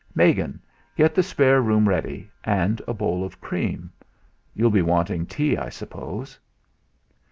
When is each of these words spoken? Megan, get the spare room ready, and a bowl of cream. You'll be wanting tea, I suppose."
Megan, 0.15 0.59
get 0.95 1.13
the 1.13 1.21
spare 1.21 1.61
room 1.61 1.87
ready, 1.87 2.27
and 2.43 2.81
a 2.87 2.93
bowl 2.95 3.23
of 3.23 3.39
cream. 3.39 3.91
You'll 4.55 4.71
be 4.71 4.81
wanting 4.81 5.27
tea, 5.27 5.57
I 5.57 5.69
suppose." 5.69 6.39